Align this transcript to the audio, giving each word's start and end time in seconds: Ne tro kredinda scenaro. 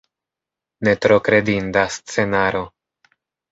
Ne 0.87 0.93
tro 1.03 1.19
kredinda 1.29 1.85
scenaro. 1.99 2.65